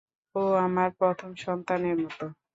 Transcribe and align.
ও 0.35 0.61
আমার 0.65 0.89
প্রথম 0.99 1.29
সন্তানের 1.43 1.97
মতো! 2.03 2.25